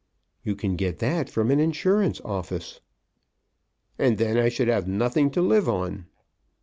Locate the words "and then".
3.99-4.35